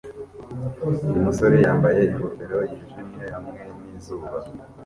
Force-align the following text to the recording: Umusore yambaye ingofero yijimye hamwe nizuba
Umusore 1.17 1.55
yambaye 1.65 1.99
ingofero 2.09 2.57
yijimye 2.69 3.25
hamwe 3.35 3.59
nizuba 3.85 4.27